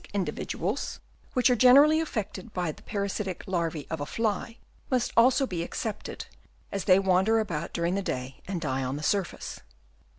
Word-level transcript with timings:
individuals, 0.15 0.99
which 1.33 1.51
are 1.51 1.55
generally 1.55 1.99
affected 2.01 2.51
by 2.55 2.71
the 2.71 2.81
parasitic 2.81 3.43
larvae 3.45 3.85
of 3.91 4.01
a 4.01 4.05
fly, 4.07 4.57
must 4.89 5.13
also 5.15 5.45
be 5.45 5.63
ex 5.63 5.83
cepted, 5.83 6.23
as 6.71 6.85
they 6.85 6.97
wander 6.97 7.37
about 7.39 7.71
during* 7.71 7.93
the 7.93 8.01
day 8.01 8.41
and 8.47 8.61
die 8.61 8.83
on 8.83 8.95
the 8.95 9.03
surface. 9.03 9.59